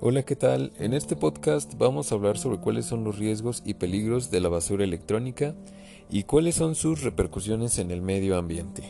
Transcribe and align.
Hola, 0.00 0.22
¿qué 0.22 0.36
tal? 0.36 0.70
En 0.78 0.94
este 0.94 1.16
podcast 1.16 1.74
vamos 1.76 2.12
a 2.12 2.14
hablar 2.14 2.38
sobre 2.38 2.58
cuáles 2.58 2.86
son 2.86 3.02
los 3.02 3.18
riesgos 3.18 3.64
y 3.66 3.74
peligros 3.74 4.30
de 4.30 4.38
la 4.38 4.48
basura 4.48 4.84
electrónica 4.84 5.56
y 6.08 6.22
cuáles 6.22 6.54
son 6.54 6.76
sus 6.76 7.02
repercusiones 7.02 7.80
en 7.80 7.90
el 7.90 8.00
medio 8.00 8.38
ambiente. 8.38 8.84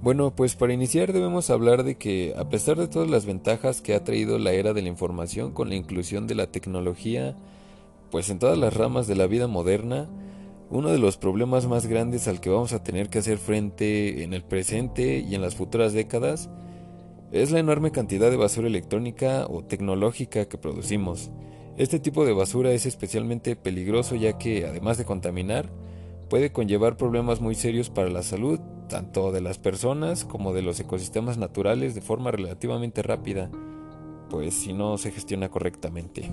Bueno, 0.00 0.36
pues 0.36 0.54
para 0.54 0.74
iniciar 0.74 1.12
debemos 1.12 1.50
hablar 1.50 1.82
de 1.82 1.96
que 1.96 2.34
a 2.38 2.48
pesar 2.48 2.76
de 2.76 2.86
todas 2.86 3.10
las 3.10 3.26
ventajas 3.26 3.80
que 3.80 3.96
ha 3.96 4.04
traído 4.04 4.38
la 4.38 4.52
era 4.52 4.72
de 4.74 4.82
la 4.82 4.90
información 4.90 5.50
con 5.50 5.70
la 5.70 5.74
inclusión 5.74 6.28
de 6.28 6.36
la 6.36 6.46
tecnología, 6.46 7.34
pues 8.12 8.30
en 8.30 8.38
todas 8.38 8.56
las 8.56 8.74
ramas 8.74 9.08
de 9.08 9.16
la 9.16 9.26
vida 9.26 9.48
moderna, 9.48 10.08
uno 10.70 10.90
de 10.90 10.98
los 10.98 11.16
problemas 11.16 11.66
más 11.66 11.86
grandes 11.86 12.28
al 12.28 12.40
que 12.40 12.50
vamos 12.50 12.72
a 12.72 12.84
tener 12.84 13.08
que 13.08 13.18
hacer 13.18 13.38
frente 13.38 14.22
en 14.22 14.34
el 14.34 14.44
presente 14.44 15.18
y 15.18 15.34
en 15.34 15.42
las 15.42 15.56
futuras 15.56 15.92
décadas 15.92 16.48
es 17.32 17.50
la 17.50 17.58
enorme 17.58 17.90
cantidad 17.90 18.30
de 18.30 18.36
basura 18.36 18.68
electrónica 18.68 19.46
o 19.48 19.64
tecnológica 19.64 20.46
que 20.46 20.58
producimos. 20.58 21.30
Este 21.76 21.98
tipo 21.98 22.24
de 22.24 22.32
basura 22.32 22.72
es 22.72 22.86
especialmente 22.86 23.56
peligroso 23.56 24.14
ya 24.14 24.38
que, 24.38 24.66
además 24.66 24.96
de 24.98 25.04
contaminar, 25.04 25.68
puede 26.30 26.52
conllevar 26.52 26.96
problemas 26.96 27.40
muy 27.40 27.54
serios 27.54 27.90
para 27.90 28.08
la 28.08 28.22
salud, 28.22 28.60
tanto 28.88 29.32
de 29.32 29.40
las 29.40 29.58
personas 29.58 30.24
como 30.24 30.52
de 30.52 30.62
los 30.62 30.80
ecosistemas 30.80 31.38
naturales 31.38 31.94
de 31.94 32.00
forma 32.00 32.30
relativamente 32.30 33.02
rápida, 33.02 33.50
pues 34.30 34.54
si 34.54 34.72
no 34.72 34.96
se 34.98 35.10
gestiona 35.10 35.48
correctamente. 35.48 36.32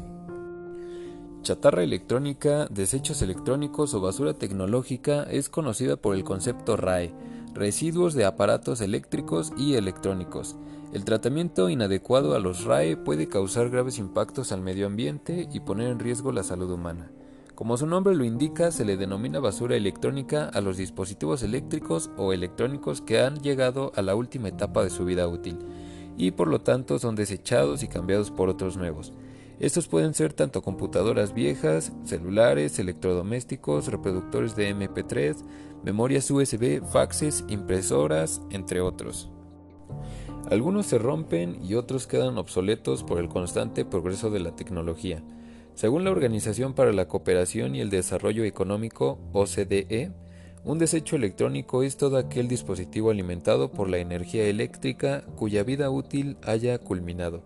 Chatarra 1.41 1.84
electrónica, 1.84 2.67
desechos 2.70 3.21
electrónicos 3.21 3.93
o 3.93 3.99
basura 3.99 4.35
tecnológica 4.35 5.23
es 5.23 5.49
conocida 5.49 5.98
por 5.98 6.15
el 6.15 6.23
concepto 6.23 6.77
RAE, 6.77 7.13
residuos 7.53 8.13
de 8.13 8.25
aparatos 8.25 8.81
eléctricos 8.81 9.53
y 9.57 9.75
electrónicos. 9.75 10.55
El 10.91 11.05
tratamiento 11.05 11.70
inadecuado 11.70 12.35
a 12.35 12.40
los 12.40 12.65
RAE 12.65 12.98
puede 12.98 13.27
causar 13.27 13.70
graves 13.70 13.99
impactos 13.99 14.51
al 14.51 14.62
medio 14.62 14.87
ambiente 14.87 15.48
y 15.51 15.59
poner 15.59 15.91
en 15.91 15.99
riesgo 15.99 16.31
la 16.31 16.43
salud 16.43 16.71
humana. 16.71 17.12
Como 17.55 17.77
su 17.77 17.85
nombre 17.85 18.15
lo 18.15 18.24
indica, 18.24 18.71
se 18.71 18.84
le 18.84 18.98
denomina 18.98 19.40
basura 19.40 19.76
electrónica 19.76 20.49
a 20.49 20.62
los 20.62 20.77
dispositivos 20.77 21.43
eléctricos 21.43 22.09
o 22.18 22.34
electrónicos 22.34 23.01
que 23.01 23.21
han 23.21 23.41
llegado 23.41 23.91
a 23.96 24.01
la 24.01 24.15
última 24.15 24.49
etapa 24.49 24.84
de 24.84 24.90
su 24.90 25.05
vida 25.05 25.27
útil 25.27 25.59
y 26.18 26.31
por 26.31 26.48
lo 26.48 26.62
tanto 26.62 26.99
son 26.99 27.15
desechados 27.15 27.84
y 27.84 27.87
cambiados 27.87 28.31
por 28.31 28.49
otros 28.49 28.77
nuevos. 28.77 29.13
Estos 29.59 29.87
pueden 29.87 30.13
ser 30.13 30.34
tanto 30.34 30.62
computadoras 30.62 31.34
viejas, 31.34 31.93
celulares, 32.05 32.79
electrodomésticos, 32.79 33.87
reproductores 33.87 34.55
de 34.55 34.76
MP3, 34.76 35.35
memorias 35.84 36.29
USB, 36.32 36.82
faxes, 36.91 37.46
impresoras, 37.48 38.41
entre 38.49 38.81
otros. 38.81 39.29
Algunos 40.49 40.87
se 40.87 40.98
rompen 40.98 41.63
y 41.63 41.76
otros 41.76 42.07
quedan 42.07 42.37
obsoletos 42.37 43.04
por 43.04 43.20
el 43.20 43.29
constante 43.29 43.85
progreso 43.85 44.29
de 44.29 44.40
la 44.40 44.55
tecnología. 44.55 45.24
Según 45.76 46.04
la 46.04 46.12
Organización 46.12 46.74
para 46.74 46.91
la 46.91 47.07
Cooperación 47.07 47.76
y 47.76 47.81
el 47.81 47.90
Desarrollo 47.90 48.43
Económico, 48.43 49.20
OCDE, 49.31 50.12
un 50.65 50.79
desecho 50.79 51.15
electrónico 51.15 51.84
es 51.84 51.98
todo 51.98 52.18
aquel 52.18 52.48
dispositivo 52.48 53.12
alimentado 53.12 53.71
por 53.71 53.90
la 53.90 53.98
energía 53.98 54.46
eléctrica 54.46 55.26
cuya 55.35 55.63
vida 55.63 55.90
útil 55.90 56.37
haya 56.41 56.77
culminado. 56.77 57.43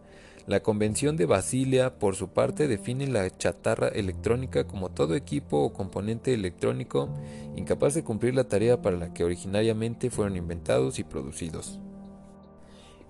La 0.48 0.62
Convención 0.62 1.18
de 1.18 1.26
Basilia, 1.26 2.00
por 2.00 2.16
su 2.16 2.30
parte, 2.30 2.70
define 2.70 3.06
la 3.06 3.30
chatarra 3.36 3.90
electrónica 3.90 4.66
como 4.66 4.88
todo 4.88 5.14
equipo 5.14 5.58
o 5.58 5.74
componente 5.74 6.34
electrónico 6.34 7.10
incapaz 7.58 7.96
de 7.96 8.06
cumplir 8.06 8.34
la 8.34 8.46
tarea 8.46 8.82
para 8.82 8.96
la 8.96 9.14
que 9.14 9.26
originariamente 9.26 10.10
fueron 10.10 10.38
inventados 10.38 11.00
y 11.00 11.04
producidos. 11.04 11.82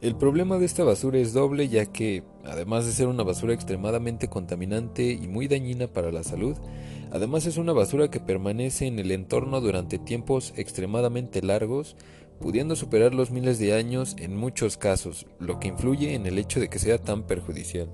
El 0.01 0.15
problema 0.15 0.57
de 0.57 0.65
esta 0.65 0.83
basura 0.83 1.19
es 1.19 1.33
doble 1.33 1.69
ya 1.69 1.85
que, 1.85 2.23
además 2.43 2.87
de 2.87 2.91
ser 2.91 3.07
una 3.07 3.21
basura 3.21 3.53
extremadamente 3.53 4.29
contaminante 4.29 5.11
y 5.11 5.27
muy 5.27 5.47
dañina 5.47 5.85
para 5.85 6.11
la 6.11 6.23
salud, 6.23 6.57
además 7.11 7.45
es 7.45 7.57
una 7.57 7.73
basura 7.73 8.09
que 8.09 8.19
permanece 8.19 8.87
en 8.87 8.97
el 8.97 9.11
entorno 9.11 9.61
durante 9.61 9.99
tiempos 9.99 10.53
extremadamente 10.55 11.43
largos, 11.43 11.95
pudiendo 12.39 12.75
superar 12.75 13.13
los 13.13 13.31
miles 13.31 13.59
de 13.59 13.73
años 13.73 14.15
en 14.19 14.35
muchos 14.35 14.77
casos, 14.77 15.25
lo 15.39 15.59
que 15.59 15.67
influye 15.67 16.13
en 16.13 16.25
el 16.25 16.37
hecho 16.37 16.59
de 16.59 16.69
que 16.69 16.79
sea 16.79 16.97
tan 16.97 17.23
perjudicial. 17.23 17.89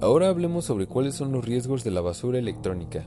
Ahora 0.00 0.28
hablemos 0.28 0.66
sobre 0.66 0.86
cuáles 0.86 1.14
son 1.14 1.32
los 1.32 1.44
riesgos 1.44 1.82
de 1.82 1.90
la 1.90 2.02
basura 2.02 2.38
electrónica. 2.38 3.06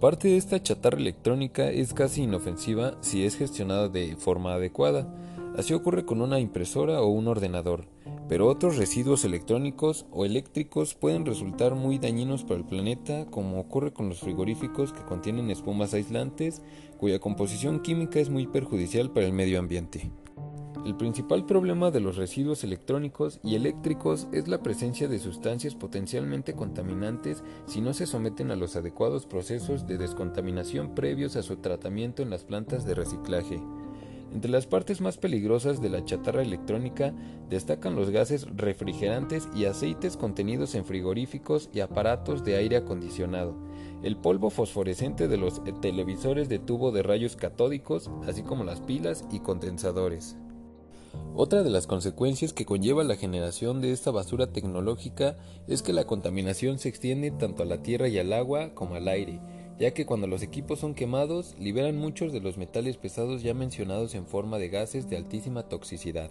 Parte 0.00 0.28
de 0.28 0.36
esta 0.36 0.62
chatarra 0.62 0.98
electrónica 0.98 1.70
es 1.70 1.94
casi 1.94 2.24
inofensiva 2.24 2.98
si 3.00 3.24
es 3.24 3.36
gestionada 3.36 3.88
de 3.88 4.16
forma 4.16 4.52
adecuada. 4.52 5.12
Así 5.56 5.72
ocurre 5.72 6.04
con 6.04 6.20
una 6.20 6.38
impresora 6.38 7.00
o 7.00 7.06
un 7.08 7.28
ordenador, 7.28 7.86
pero 8.28 8.48
otros 8.48 8.76
residuos 8.76 9.24
electrónicos 9.24 10.06
o 10.10 10.24
eléctricos 10.24 10.94
pueden 10.94 11.24
resultar 11.24 11.74
muy 11.74 11.98
dañinos 11.98 12.44
para 12.44 12.60
el 12.60 12.66
planeta, 12.66 13.26
como 13.26 13.60
ocurre 13.60 13.92
con 13.92 14.08
los 14.08 14.20
frigoríficos 14.20 14.92
que 14.92 15.04
contienen 15.04 15.50
espumas 15.50 15.94
aislantes, 15.94 16.62
cuya 16.98 17.18
composición 17.18 17.80
química 17.80 18.18
es 18.18 18.30
muy 18.30 18.46
perjudicial 18.46 19.10
para 19.10 19.26
el 19.26 19.32
medio 19.32 19.58
ambiente. 19.58 20.10
El 20.86 20.94
principal 20.94 21.46
problema 21.46 21.90
de 21.90 21.98
los 21.98 22.16
residuos 22.16 22.62
electrónicos 22.62 23.40
y 23.42 23.56
eléctricos 23.56 24.28
es 24.30 24.46
la 24.46 24.62
presencia 24.62 25.08
de 25.08 25.18
sustancias 25.18 25.74
potencialmente 25.74 26.54
contaminantes 26.54 27.42
si 27.66 27.80
no 27.80 27.92
se 27.92 28.06
someten 28.06 28.52
a 28.52 28.56
los 28.56 28.76
adecuados 28.76 29.26
procesos 29.26 29.88
de 29.88 29.98
descontaminación 29.98 30.94
previos 30.94 31.34
a 31.34 31.42
su 31.42 31.56
tratamiento 31.56 32.22
en 32.22 32.30
las 32.30 32.44
plantas 32.44 32.84
de 32.84 32.94
reciclaje. 32.94 33.60
Entre 34.36 34.50
las 34.50 34.66
partes 34.66 35.00
más 35.00 35.16
peligrosas 35.16 35.80
de 35.80 35.88
la 35.88 36.04
chatarra 36.04 36.42
electrónica 36.42 37.14
destacan 37.48 37.96
los 37.96 38.10
gases 38.10 38.46
refrigerantes 38.54 39.48
y 39.56 39.64
aceites 39.64 40.18
contenidos 40.18 40.74
en 40.74 40.84
frigoríficos 40.84 41.70
y 41.72 41.80
aparatos 41.80 42.44
de 42.44 42.56
aire 42.56 42.76
acondicionado, 42.76 43.56
el 44.02 44.18
polvo 44.18 44.50
fosforescente 44.50 45.26
de 45.26 45.38
los 45.38 45.62
televisores 45.80 46.50
de 46.50 46.58
tubo 46.58 46.92
de 46.92 47.02
rayos 47.02 47.34
catódicos, 47.34 48.10
así 48.28 48.42
como 48.42 48.62
las 48.62 48.82
pilas 48.82 49.24
y 49.32 49.38
condensadores. 49.38 50.36
Otra 51.34 51.62
de 51.62 51.70
las 51.70 51.86
consecuencias 51.86 52.52
que 52.52 52.66
conlleva 52.66 53.04
la 53.04 53.16
generación 53.16 53.80
de 53.80 53.92
esta 53.92 54.10
basura 54.10 54.52
tecnológica 54.52 55.38
es 55.66 55.80
que 55.80 55.94
la 55.94 56.04
contaminación 56.04 56.78
se 56.78 56.90
extiende 56.90 57.30
tanto 57.30 57.62
a 57.62 57.66
la 57.66 57.82
tierra 57.82 58.08
y 58.08 58.18
al 58.18 58.34
agua 58.34 58.74
como 58.74 58.96
al 58.96 59.08
aire, 59.08 59.40
ya 59.78 59.92
que 59.92 60.06
cuando 60.06 60.26
los 60.26 60.42
equipos 60.42 60.78
son 60.78 60.94
quemados 60.94 61.54
liberan 61.58 61.98
muchos 61.98 62.32
de 62.32 62.40
los 62.40 62.56
metales 62.56 62.96
pesados 62.96 63.42
ya 63.42 63.52
mencionados 63.52 64.14
en 64.14 64.26
forma 64.26 64.58
de 64.58 64.68
gases 64.68 65.10
de 65.10 65.16
altísima 65.16 65.64
toxicidad. 65.64 66.30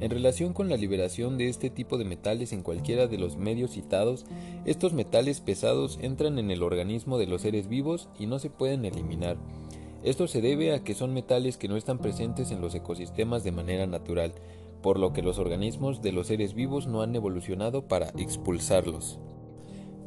En 0.00 0.10
relación 0.10 0.52
con 0.52 0.68
la 0.68 0.76
liberación 0.76 1.38
de 1.38 1.48
este 1.48 1.70
tipo 1.70 1.96
de 1.96 2.04
metales 2.04 2.52
en 2.52 2.62
cualquiera 2.62 3.06
de 3.06 3.18
los 3.18 3.36
medios 3.36 3.72
citados, 3.72 4.26
estos 4.66 4.92
metales 4.92 5.40
pesados 5.40 5.98
entran 6.02 6.38
en 6.38 6.50
el 6.50 6.62
organismo 6.62 7.18
de 7.18 7.26
los 7.26 7.42
seres 7.42 7.68
vivos 7.68 8.08
y 8.18 8.26
no 8.26 8.38
se 8.38 8.50
pueden 8.50 8.84
eliminar. 8.84 9.36
Esto 10.02 10.26
se 10.26 10.40
debe 10.40 10.74
a 10.74 10.82
que 10.82 10.94
son 10.94 11.14
metales 11.14 11.56
que 11.56 11.68
no 11.68 11.76
están 11.76 11.98
presentes 11.98 12.50
en 12.50 12.60
los 12.60 12.74
ecosistemas 12.74 13.44
de 13.44 13.52
manera 13.52 13.86
natural, 13.86 14.34
por 14.82 14.98
lo 14.98 15.12
que 15.12 15.22
los 15.22 15.38
organismos 15.38 16.02
de 16.02 16.12
los 16.12 16.26
seres 16.26 16.54
vivos 16.54 16.88
no 16.88 17.02
han 17.02 17.14
evolucionado 17.14 17.86
para 17.86 18.08
expulsarlos. 18.18 19.20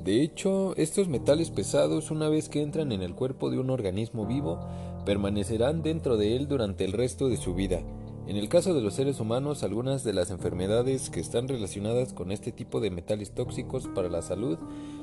De 0.05 0.21
hecho, 0.21 0.75
estos 0.77 1.07
metales 1.07 1.49
pesados, 1.49 2.11
una 2.11 2.29
vez 2.29 2.47
que 2.47 2.61
entran 2.61 2.91
en 2.91 3.01
el 3.01 3.15
cuerpo 3.15 3.49
de 3.49 3.57
un 3.57 3.71
organismo 3.71 4.27
vivo, 4.27 4.59
permanecerán 5.03 5.81
dentro 5.81 6.15
de 6.15 6.35
él 6.35 6.47
durante 6.47 6.85
el 6.85 6.91
resto 6.91 7.27
de 7.27 7.37
su 7.37 7.55
vida. 7.55 7.81
En 8.27 8.37
el 8.37 8.47
caso 8.47 8.75
de 8.75 8.81
los 8.81 8.93
seres 8.93 9.19
humanos, 9.19 9.63
algunas 9.63 10.03
de 10.03 10.13
las 10.13 10.29
enfermedades 10.29 11.09
que 11.09 11.19
están 11.19 11.47
relacionadas 11.47 12.13
con 12.13 12.31
este 12.31 12.51
tipo 12.51 12.81
de 12.81 12.91
metales 12.91 13.31
tóxicos 13.31 13.87
para 13.95 14.07
la 14.07 14.21
salud 14.21 14.59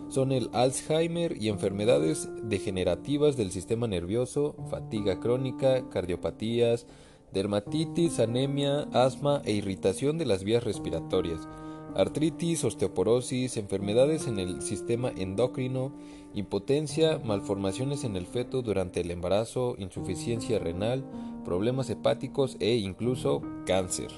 son 0.09 0.31
el 0.31 0.49
Alzheimer 0.53 1.37
y 1.37 1.49
enfermedades 1.49 2.29
degenerativas 2.45 3.37
del 3.37 3.51
sistema 3.51 3.89
nervioso, 3.89 4.55
fatiga 4.71 5.19
crónica, 5.19 5.89
cardiopatías, 5.91 6.87
dermatitis, 7.33 8.21
anemia, 8.21 8.83
asma 8.93 9.43
e 9.45 9.51
irritación 9.51 10.17
de 10.17 10.27
las 10.27 10.45
vías 10.45 10.63
respiratorias 10.63 11.41
artritis, 11.97 12.65
osteoporosis, 12.65 13.57
enfermedades 13.57 14.27
en 14.27 14.39
el 14.39 14.63
sistema 14.63 15.11
endocrino, 15.17 15.93
impotencia, 16.35 17.19
malformaciones 17.25 18.05
en 18.05 18.17
el 18.17 18.27
feto 18.27 18.63
durante 18.63 19.01
el 19.01 19.11
embarazo, 19.11 19.77
insuficiencia 19.79 20.59
renal, 20.59 21.05
problemas 21.45 21.91
hepáticos 21.91 22.57
e 22.61 22.77
incluso 22.77 23.43
cáncer. 23.67 24.11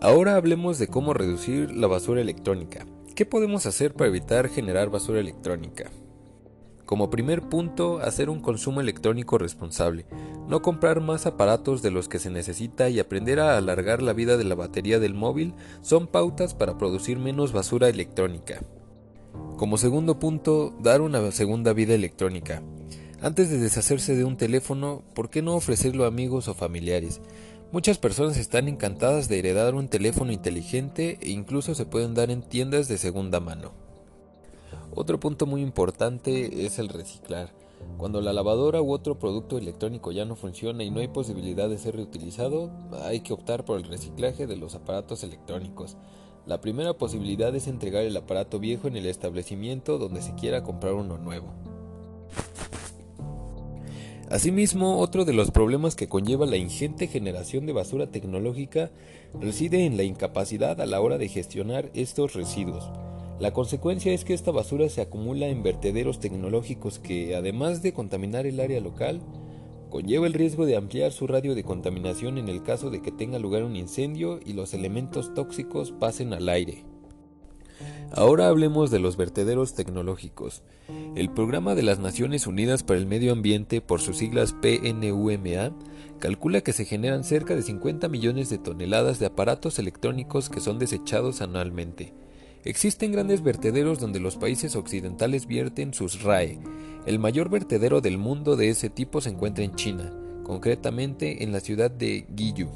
Ahora 0.00 0.36
hablemos 0.36 0.78
de 0.78 0.88
cómo 0.88 1.14
reducir 1.14 1.72
la 1.72 1.88
basura 1.88 2.20
electrónica. 2.20 2.86
¿Qué 3.14 3.26
podemos 3.26 3.66
hacer 3.66 3.94
para 3.94 4.08
evitar 4.08 4.48
generar 4.48 4.90
basura 4.90 5.18
electrónica? 5.18 5.90
Como 6.88 7.10
primer 7.10 7.42
punto, 7.42 7.98
hacer 7.98 8.30
un 8.30 8.40
consumo 8.40 8.80
electrónico 8.80 9.36
responsable, 9.36 10.06
no 10.48 10.62
comprar 10.62 11.02
más 11.02 11.26
aparatos 11.26 11.82
de 11.82 11.90
los 11.90 12.08
que 12.08 12.18
se 12.18 12.30
necesita 12.30 12.88
y 12.88 12.98
aprender 12.98 13.40
a 13.40 13.58
alargar 13.58 14.00
la 14.00 14.14
vida 14.14 14.38
de 14.38 14.44
la 14.44 14.54
batería 14.54 14.98
del 14.98 15.12
móvil 15.12 15.52
son 15.82 16.06
pautas 16.06 16.54
para 16.54 16.78
producir 16.78 17.18
menos 17.18 17.52
basura 17.52 17.90
electrónica. 17.90 18.62
Como 19.58 19.76
segundo 19.76 20.18
punto, 20.18 20.74
dar 20.80 21.02
una 21.02 21.30
segunda 21.30 21.74
vida 21.74 21.92
electrónica. 21.92 22.62
Antes 23.20 23.50
de 23.50 23.58
deshacerse 23.58 24.16
de 24.16 24.24
un 24.24 24.38
teléfono, 24.38 25.02
¿por 25.14 25.28
qué 25.28 25.42
no 25.42 25.56
ofrecerlo 25.56 26.04
a 26.04 26.08
amigos 26.08 26.48
o 26.48 26.54
familiares? 26.54 27.20
Muchas 27.70 27.98
personas 27.98 28.38
están 28.38 28.66
encantadas 28.66 29.28
de 29.28 29.38
heredar 29.38 29.74
un 29.74 29.88
teléfono 29.88 30.32
inteligente 30.32 31.18
e 31.20 31.32
incluso 31.32 31.74
se 31.74 31.84
pueden 31.84 32.14
dar 32.14 32.30
en 32.30 32.40
tiendas 32.40 32.88
de 32.88 32.96
segunda 32.96 33.40
mano. 33.40 33.87
Otro 35.00 35.20
punto 35.20 35.46
muy 35.46 35.62
importante 35.62 36.66
es 36.66 36.80
el 36.80 36.88
reciclar. 36.88 37.50
Cuando 37.98 38.20
la 38.20 38.32
lavadora 38.32 38.82
u 38.82 38.90
otro 38.90 39.16
producto 39.16 39.56
electrónico 39.56 40.10
ya 40.10 40.24
no 40.24 40.34
funciona 40.34 40.82
y 40.82 40.90
no 40.90 40.98
hay 40.98 41.06
posibilidad 41.06 41.68
de 41.68 41.78
ser 41.78 41.94
reutilizado, 41.94 42.72
hay 43.04 43.20
que 43.20 43.32
optar 43.32 43.64
por 43.64 43.78
el 43.78 43.84
reciclaje 43.84 44.48
de 44.48 44.56
los 44.56 44.74
aparatos 44.74 45.22
electrónicos. 45.22 45.96
La 46.46 46.60
primera 46.60 46.94
posibilidad 46.94 47.54
es 47.54 47.68
entregar 47.68 48.02
el 48.02 48.16
aparato 48.16 48.58
viejo 48.58 48.88
en 48.88 48.96
el 48.96 49.06
establecimiento 49.06 49.98
donde 49.98 50.20
se 50.20 50.34
quiera 50.34 50.64
comprar 50.64 50.94
uno 50.94 51.16
nuevo. 51.16 51.46
Asimismo, 54.30 54.98
otro 54.98 55.24
de 55.24 55.32
los 55.32 55.52
problemas 55.52 55.94
que 55.94 56.08
conlleva 56.08 56.44
la 56.44 56.56
ingente 56.56 57.06
generación 57.06 57.66
de 57.66 57.72
basura 57.72 58.08
tecnológica 58.08 58.90
reside 59.40 59.86
en 59.86 59.96
la 59.96 60.02
incapacidad 60.02 60.80
a 60.80 60.86
la 60.86 61.00
hora 61.00 61.18
de 61.18 61.28
gestionar 61.28 61.88
estos 61.94 62.34
residuos. 62.34 62.90
La 63.40 63.52
consecuencia 63.52 64.12
es 64.12 64.24
que 64.24 64.34
esta 64.34 64.50
basura 64.50 64.88
se 64.88 65.00
acumula 65.00 65.46
en 65.46 65.62
vertederos 65.62 66.18
tecnológicos 66.18 66.98
que, 66.98 67.36
además 67.36 67.82
de 67.82 67.92
contaminar 67.92 68.46
el 68.46 68.58
área 68.58 68.80
local, 68.80 69.20
conlleva 69.90 70.26
el 70.26 70.34
riesgo 70.34 70.66
de 70.66 70.76
ampliar 70.76 71.12
su 71.12 71.28
radio 71.28 71.54
de 71.54 71.62
contaminación 71.62 72.36
en 72.38 72.48
el 72.48 72.64
caso 72.64 72.90
de 72.90 73.00
que 73.00 73.12
tenga 73.12 73.38
lugar 73.38 73.62
un 73.62 73.76
incendio 73.76 74.40
y 74.44 74.54
los 74.54 74.74
elementos 74.74 75.34
tóxicos 75.34 75.92
pasen 75.92 76.32
al 76.32 76.48
aire. 76.48 76.84
Ahora 78.10 78.48
hablemos 78.48 78.90
de 78.90 78.98
los 78.98 79.16
vertederos 79.16 79.74
tecnológicos. 79.74 80.62
El 81.14 81.30
Programa 81.30 81.76
de 81.76 81.84
las 81.84 82.00
Naciones 82.00 82.48
Unidas 82.48 82.82
para 82.82 82.98
el 82.98 83.06
Medio 83.06 83.32
Ambiente, 83.32 83.80
por 83.80 84.00
sus 84.00 84.16
siglas 84.16 84.52
PNUMA, 84.54 85.76
calcula 86.18 86.62
que 86.62 86.72
se 86.72 86.84
generan 86.84 87.22
cerca 87.22 87.54
de 87.54 87.62
50 87.62 88.08
millones 88.08 88.50
de 88.50 88.58
toneladas 88.58 89.20
de 89.20 89.26
aparatos 89.26 89.78
electrónicos 89.78 90.48
que 90.48 90.58
son 90.58 90.80
desechados 90.80 91.40
anualmente. 91.40 92.14
Existen 92.64 93.12
grandes 93.12 93.42
vertederos 93.42 93.98
donde 93.98 94.20
los 94.20 94.36
países 94.36 94.76
occidentales 94.76 95.46
vierten 95.46 95.94
sus 95.94 96.22
RAE. 96.22 96.58
El 97.06 97.18
mayor 97.18 97.48
vertedero 97.48 98.00
del 98.00 98.18
mundo 98.18 98.56
de 98.56 98.68
ese 98.68 98.90
tipo 98.90 99.20
se 99.20 99.30
encuentra 99.30 99.64
en 99.64 99.74
China, 99.76 100.12
concretamente 100.42 101.44
en 101.44 101.52
la 101.52 101.60
ciudad 101.60 101.90
de 101.90 102.26
Guiyu. 102.28 102.68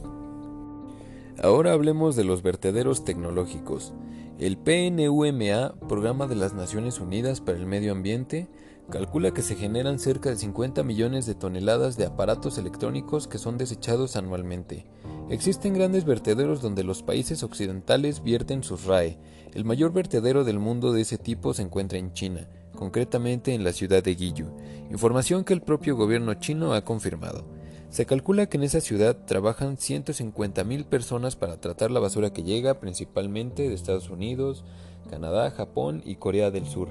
Ahora 1.42 1.72
hablemos 1.72 2.14
de 2.14 2.24
los 2.24 2.42
vertederos 2.42 3.04
tecnológicos. 3.04 3.92
El 4.38 4.56
PNUMA, 4.56 5.74
Programa 5.88 6.26
de 6.26 6.36
las 6.36 6.54
Naciones 6.54 7.00
Unidas 7.00 7.40
para 7.40 7.58
el 7.58 7.66
Medio 7.66 7.92
Ambiente, 7.92 8.48
calcula 8.90 9.32
que 9.32 9.42
se 9.42 9.56
generan 9.56 9.98
cerca 9.98 10.30
de 10.30 10.36
50 10.36 10.82
millones 10.82 11.26
de 11.26 11.34
toneladas 11.34 11.96
de 11.96 12.06
aparatos 12.06 12.58
electrónicos 12.58 13.26
que 13.26 13.38
son 13.38 13.58
desechados 13.58 14.16
anualmente. 14.16 14.84
Existen 15.30 15.72
grandes 15.74 16.04
vertederos 16.04 16.60
donde 16.60 16.84
los 16.84 17.02
países 17.02 17.42
occidentales 17.42 18.22
vierten 18.22 18.62
sus 18.62 18.84
RAE. 18.84 19.18
El 19.54 19.64
mayor 19.64 19.92
vertedero 19.92 20.44
del 20.44 20.58
mundo 20.58 20.92
de 20.92 21.02
ese 21.02 21.18
tipo 21.18 21.54
se 21.54 21.62
encuentra 21.62 21.98
en 21.98 22.12
China, 22.12 22.48
concretamente 22.74 23.54
en 23.54 23.64
la 23.64 23.72
ciudad 23.72 24.02
de 24.02 24.14
Guiyu, 24.14 24.46
información 24.90 25.44
que 25.44 25.54
el 25.54 25.62
propio 25.62 25.96
gobierno 25.96 26.34
chino 26.34 26.74
ha 26.74 26.84
confirmado. 26.84 27.44
Se 27.90 28.06
calcula 28.06 28.46
que 28.46 28.56
en 28.56 28.62
esa 28.62 28.80
ciudad 28.80 29.24
trabajan 29.26 29.76
150.000 29.76 30.84
personas 30.86 31.36
para 31.36 31.60
tratar 31.60 31.90
la 31.90 32.00
basura 32.00 32.32
que 32.32 32.42
llega 32.42 32.80
principalmente 32.80 33.68
de 33.68 33.74
Estados 33.74 34.08
Unidos, 34.08 34.64
Canadá, 35.10 35.50
Japón 35.50 36.02
y 36.04 36.16
Corea 36.16 36.50
del 36.50 36.66
Sur. 36.66 36.88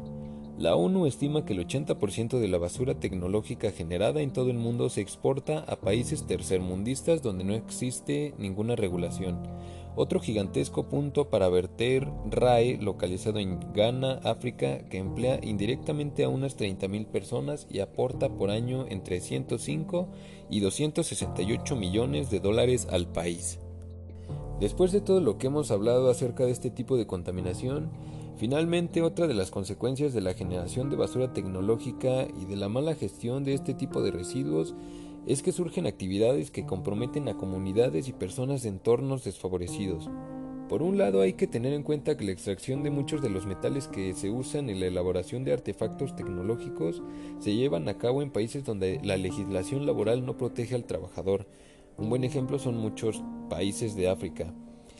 La 0.61 0.75
ONU 0.75 1.07
estima 1.07 1.43
que 1.43 1.53
el 1.53 1.67
80% 1.67 2.37
de 2.37 2.47
la 2.47 2.59
basura 2.59 2.93
tecnológica 2.93 3.71
generada 3.71 4.21
en 4.21 4.31
todo 4.31 4.51
el 4.51 4.59
mundo 4.59 4.89
se 4.89 5.01
exporta 5.01 5.65
a 5.67 5.77
países 5.77 6.27
tercermundistas 6.27 7.23
donde 7.23 7.43
no 7.43 7.55
existe 7.55 8.35
ninguna 8.37 8.75
regulación. 8.75 9.39
Otro 9.95 10.19
gigantesco 10.19 10.87
punto 10.87 11.31
para 11.31 11.49
verter 11.49 12.07
RAE 12.29 12.77
localizado 12.77 13.39
en 13.39 13.59
Ghana, 13.73 14.19
África, 14.23 14.87
que 14.87 14.99
emplea 14.99 15.39
indirectamente 15.41 16.23
a 16.23 16.29
unas 16.29 16.55
30.000 16.59 17.07
personas 17.07 17.65
y 17.67 17.79
aporta 17.79 18.29
por 18.29 18.51
año 18.51 18.85
entre 18.87 19.19
105 19.19 20.09
y 20.51 20.59
268 20.59 21.75
millones 21.75 22.29
de 22.29 22.39
dólares 22.39 22.87
al 22.91 23.07
país. 23.07 23.57
Después 24.59 24.91
de 24.91 25.01
todo 25.01 25.21
lo 25.21 25.39
que 25.39 25.47
hemos 25.47 25.71
hablado 25.71 26.11
acerca 26.11 26.45
de 26.45 26.51
este 26.51 26.69
tipo 26.69 26.97
de 26.97 27.07
contaminación, 27.07 27.89
Finalmente, 28.41 29.03
otra 29.03 29.27
de 29.27 29.35
las 29.35 29.51
consecuencias 29.51 30.13
de 30.13 30.21
la 30.21 30.33
generación 30.33 30.89
de 30.89 30.95
basura 30.95 31.31
tecnológica 31.31 32.25
y 32.41 32.45
de 32.45 32.55
la 32.55 32.69
mala 32.69 32.95
gestión 32.95 33.43
de 33.43 33.53
este 33.53 33.75
tipo 33.75 34.01
de 34.01 34.09
residuos 34.09 34.73
es 35.27 35.43
que 35.43 35.51
surgen 35.51 35.85
actividades 35.85 36.49
que 36.49 36.65
comprometen 36.65 37.29
a 37.29 37.37
comunidades 37.37 38.07
y 38.07 38.13
personas 38.13 38.63
de 38.63 38.69
entornos 38.69 39.23
desfavorecidos. 39.23 40.09
Por 40.69 40.81
un 40.81 40.97
lado 40.97 41.21
hay 41.21 41.33
que 41.33 41.45
tener 41.45 41.73
en 41.73 41.83
cuenta 41.83 42.17
que 42.17 42.25
la 42.25 42.31
extracción 42.31 42.81
de 42.81 42.89
muchos 42.89 43.21
de 43.21 43.29
los 43.29 43.45
metales 43.45 43.87
que 43.87 44.15
se 44.15 44.31
usan 44.31 44.71
en 44.71 44.79
la 44.79 44.87
elaboración 44.87 45.43
de 45.43 45.53
artefactos 45.53 46.15
tecnológicos 46.15 47.03
se 47.37 47.53
llevan 47.53 47.87
a 47.89 47.99
cabo 47.99 48.23
en 48.23 48.31
países 48.31 48.65
donde 48.65 48.99
la 49.03 49.17
legislación 49.17 49.85
laboral 49.85 50.25
no 50.25 50.39
protege 50.39 50.73
al 50.73 50.85
trabajador. 50.85 51.45
Un 51.95 52.09
buen 52.09 52.23
ejemplo 52.23 52.57
son 52.57 52.75
muchos 52.75 53.21
países 53.51 53.95
de 53.95 54.09
África. 54.09 54.51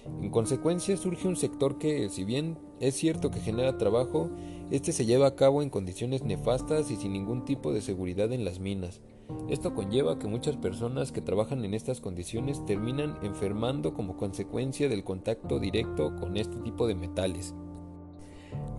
En 0.06 0.30
consecuencia 0.30 0.98
surge 0.98 1.28
un 1.28 1.36
sector 1.36 1.78
que, 1.78 2.10
si 2.10 2.24
bien 2.24 2.58
es 2.80 2.96
cierto 2.96 3.30
que 3.32 3.40
genera 3.40 3.78
trabajo, 3.78 4.30
este 4.72 4.92
se 4.92 5.06
lleva 5.06 5.28
a 5.28 5.36
cabo 5.36 5.62
en 5.62 5.70
condiciones 5.70 6.24
nefastas 6.24 6.90
y 6.92 6.96
sin 6.96 7.14
ningún 7.14 7.46
tipo 7.46 7.74
de 7.74 7.82
seguridad 7.82 8.32
en 8.32 8.46
las 8.46 8.60
minas. 8.60 9.02
Esto 9.50 9.74
conlleva 9.74 10.18
que 10.18 10.28
muchas 10.28 10.58
personas 10.58 11.12
que 11.12 11.22
trabajan 11.22 11.64
en 11.66 11.74
estas 11.74 12.02
condiciones 12.02 12.66
terminan 12.66 13.18
enfermando 13.22 13.94
como 13.94 14.18
consecuencia 14.18 14.90
del 14.90 15.04
contacto 15.04 15.60
directo 15.60 16.16
con 16.16 16.38
este 16.38 16.58
tipo 16.58 16.88
de 16.88 16.96
metales. 16.96 17.54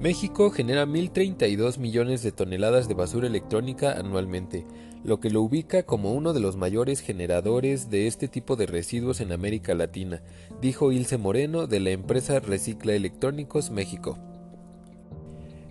México 0.02 0.50
genera 0.50 0.84
1.032 0.84 1.78
millones 1.78 2.24
de 2.24 2.32
toneladas 2.32 2.88
de 2.88 2.94
basura 2.94 3.28
electrónica 3.28 3.92
anualmente, 3.92 4.66
lo 5.04 5.20
que 5.20 5.30
lo 5.30 5.42
ubica 5.42 5.84
como 5.84 6.12
uno 6.12 6.32
de 6.32 6.40
los 6.40 6.56
mayores 6.56 6.98
generadores 6.98 7.88
de 7.88 8.08
este 8.08 8.26
tipo 8.26 8.56
de 8.56 8.66
residuos 8.66 9.20
en 9.20 9.30
América 9.30 9.76
Latina, 9.76 10.20
dijo 10.60 10.90
Ilse 10.90 11.18
Moreno 11.18 11.68
de 11.68 11.78
la 11.78 11.90
empresa 11.90 12.40
Recicla 12.40 12.94
Electrónicos 12.94 13.70
México. 13.70 14.18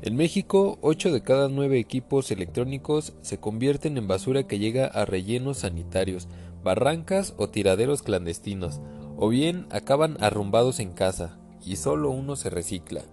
En 0.02 0.16
México, 0.16 0.80
8 0.80 1.12
de 1.12 1.24
cada 1.24 1.50
9 1.50 1.78
equipos 1.78 2.32
electrónicos 2.32 3.12
se 3.20 3.38
convierten 3.38 3.98
en 3.98 4.08
basura 4.08 4.48
que 4.48 4.60
llega 4.60 4.86
a 4.86 5.04
rellenos 5.04 5.58
sanitarios, 5.58 6.30
barrancas 6.64 7.34
o 7.36 7.50
tiraderos 7.50 8.02
clandestinos, 8.02 8.80
o 9.18 9.28
bien 9.28 9.66
acaban 9.72 10.16
arrumbados 10.22 10.80
en 10.80 10.94
casa, 10.94 11.38
y 11.66 11.76
solo 11.76 12.12
uno 12.12 12.38
se 12.38 12.50
recicla. 12.50 13.04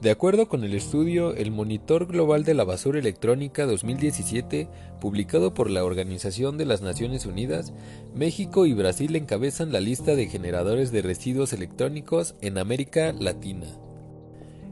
De 0.00 0.12
acuerdo 0.12 0.48
con 0.48 0.62
el 0.62 0.74
estudio 0.74 1.34
El 1.34 1.50
Monitor 1.50 2.06
Global 2.06 2.44
de 2.44 2.54
la 2.54 2.62
Basura 2.62 3.00
Electrónica 3.00 3.66
2017, 3.66 4.68
publicado 5.00 5.54
por 5.54 5.68
la 5.70 5.84
Organización 5.84 6.56
de 6.56 6.66
las 6.66 6.82
Naciones 6.82 7.26
Unidas, 7.26 7.72
México 8.14 8.64
y 8.64 8.74
Brasil 8.74 9.16
encabezan 9.16 9.72
la 9.72 9.80
lista 9.80 10.14
de 10.14 10.28
generadores 10.28 10.92
de 10.92 11.02
residuos 11.02 11.52
electrónicos 11.52 12.36
en 12.42 12.58
América 12.58 13.12
Latina. 13.12 13.66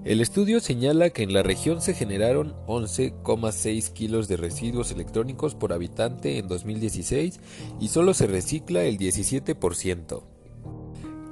El 0.04 0.20
estudio 0.20 0.60
señala 0.60 1.10
que 1.10 1.24
en 1.24 1.32
la 1.32 1.42
región 1.42 1.80
se 1.80 1.92
generaron 1.92 2.54
11,6 2.68 3.92
kilos 3.94 4.28
de 4.28 4.36
residuos 4.36 4.92
electrónicos 4.92 5.56
por 5.56 5.72
habitante 5.72 6.38
en 6.38 6.46
2016 6.46 7.40
y 7.80 7.88
solo 7.88 8.14
se 8.14 8.28
recicla 8.28 8.84
el 8.84 8.96
17%. 8.96 10.35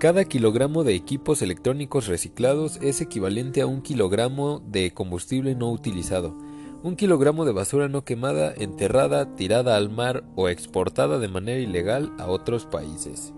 Cada 0.04 0.26
kilogramo 0.26 0.84
de 0.84 0.94
equipos 0.94 1.40
electrónicos 1.40 2.08
reciclados 2.08 2.78
es 2.82 3.00
equivalente 3.00 3.62
a 3.62 3.66
un 3.66 3.80
kilogramo 3.80 4.61
de 4.66 4.92
combustible 4.92 5.54
no 5.54 5.73
utilizado, 5.73 6.37
un 6.82 6.94
kilogramo 6.94 7.46
de 7.46 7.52
basura 7.52 7.88
no 7.88 8.04
quemada, 8.04 8.52
enterrada, 8.54 9.34
tirada 9.34 9.76
al 9.76 9.88
mar 9.88 10.25
o 10.37 10.50
exportada 10.50 11.18
de 11.18 11.28
manera 11.28 11.58
ilegal 11.58 12.12
a 12.18 12.26
otros 12.26 12.66
países. 12.66 13.32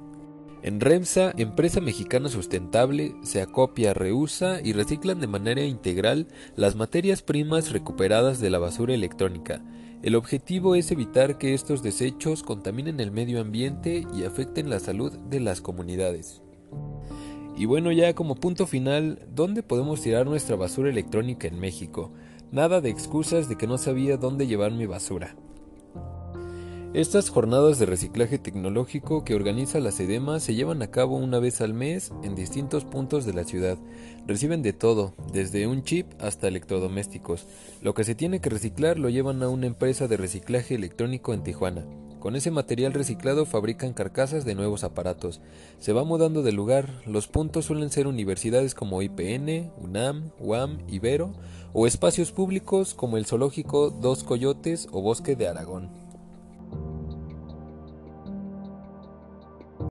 En 0.65 0.81
REMSA, 0.81 1.35
empresa 1.37 1.81
mexicana 1.81 2.29
sustentable, 2.29 3.15
se 3.23 3.41
acopia, 3.41 3.95
reusa 3.95 4.61
y 4.61 4.73
reciclan 4.73 5.21
de 5.21 5.29
manera 5.29 5.63
integral 5.63 6.27
las 6.57 6.75
materias 6.75 7.23
primas 7.23 7.71
recuperadas 7.71 8.41
de 8.41 8.51
la 8.51 8.59
basura 8.59 8.93
electrónica. 8.93 9.63
El 10.03 10.17
objetivo 10.17 10.75
es 10.75 10.91
evitar 10.91 11.39
que 11.39 11.55
estos 11.55 11.85
desechos 11.85 12.43
contaminen 12.43 12.99
el 12.99 13.13
medio 13.13 13.41
ambiente 13.41 14.05
y 14.13 14.25
afecten 14.25 14.69
la 14.69 14.81
salud 14.81 15.13
de 15.13 15.39
las 15.39 15.61
comunidades. 15.61 16.43
Y 17.57 17.65
bueno, 17.65 17.91
ya 17.91 18.15
como 18.15 18.35
punto 18.35 18.67
final, 18.67 19.27
¿dónde 19.35 19.63
podemos 19.63 20.03
tirar 20.03 20.27
nuestra 20.27 20.57
basura 20.57 20.91
electrónica 20.91 21.49
en 21.49 21.59
México? 21.59 22.13
Nada 22.53 22.81
de 22.81 22.91
excusas 22.91 23.49
de 23.49 23.57
que 23.57 23.67
no 23.67 23.79
sabía 23.79 24.19
dónde 24.19 24.47
llevar 24.47 24.73
mi 24.73 24.85
basura. 24.85 25.35
Estas 26.93 27.29
jornadas 27.31 27.79
de 27.79 27.87
reciclaje 27.87 28.39
tecnológico 28.39 29.25
que 29.25 29.35
organiza 29.35 29.81
la 29.81 29.91
SEDEMA 29.91 30.41
se 30.41 30.55
llevan 30.55 30.81
a 30.83 30.91
cabo 30.91 31.17
una 31.17 31.39
vez 31.39 31.61
al 31.61 31.75
mes 31.75 32.13
en 32.23 32.35
distintos 32.35 32.85
puntos 32.85 33.27
de 33.27 33.35
la 33.35 33.45
ciudad. 33.45 33.79
Reciben 34.27 34.63
de 34.63 34.73
todo, 34.73 35.15
desde 35.33 35.67
un 35.67 35.83
chip 35.83 36.07
hasta 36.21 36.49
electrodomésticos. 36.49 37.47
Lo 37.83 37.95
que 37.95 38.05
se 38.05 38.15
tiene 38.15 38.41
que 38.41 38.51
reciclar 38.51 38.99
lo 38.99 39.09
llevan 39.09 39.43
a 39.43 39.49
una 39.49 39.67
empresa 39.67 40.09
de 40.09 40.17
reciclaje 40.17 40.75
electrónico 40.75 41.35
en 41.35 41.43
Tijuana 41.43 41.85
Con 42.27 42.35
ese 42.35 42.51
material 42.51 42.93
reciclado 42.93 43.47
fabrican 43.47 43.93
carcasas 43.93 44.45
de 44.45 44.57
nuevos 44.57 44.83
aparatos. 44.83 45.41
Se 45.79 45.93
va 45.93 46.03
mudando 46.03 46.43
de 46.43 46.51
lugar. 46.51 46.91
Los 47.07 47.29
puntos 47.29 47.67
suelen 47.67 47.89
ser 47.89 48.09
universidades 48.09 48.75
como 48.75 49.01
IPN, 49.01 49.71
UNAM, 49.81 50.33
UAM, 50.41 50.79
Ibero 50.89 51.35
o 51.73 51.87
espacios 51.87 52.33
públicos 52.33 52.95
como 52.95 53.17
el 53.17 53.27
zoológico 53.27 53.91
Dos 53.91 54.25
Coyotes 54.25 54.89
o 54.91 55.03
Bosque 55.03 55.37
de 55.37 55.47
Aragón. 55.47 55.89